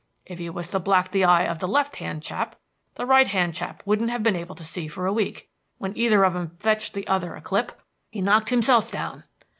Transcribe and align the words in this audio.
If 0.25 0.39
you 0.39 0.51
was 0.51 0.69
to 0.69 0.79
black 0.79 1.11
the 1.11 1.23
eye 1.25 1.43
of 1.43 1.59
the 1.59 1.67
left 1.67 1.97
hand 1.97 2.23
chap, 2.23 2.55
the 2.95 3.05
right 3.05 3.27
hand 3.27 3.53
chap 3.53 3.83
wouldn't 3.85 4.09
have 4.09 4.23
been 4.23 4.35
able 4.35 4.55
to 4.55 4.63
see 4.63 4.87
for 4.87 5.05
a 5.05 5.13
week. 5.13 5.47
When 5.77 5.95
either 5.95 6.23
of 6.23 6.35
'em 6.35 6.57
fetched 6.59 6.95
the 6.95 7.05
other 7.05 7.35
a 7.35 7.41
clip, 7.41 7.79
he 8.09 8.19
knocked 8.19 8.49
himself 8.49 8.91
down. 8.91 9.25